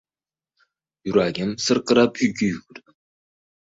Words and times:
Yuragim 1.09 1.51
sirqirab 1.65 2.13
uyga 2.23 2.45
yugurdim. 2.51 2.87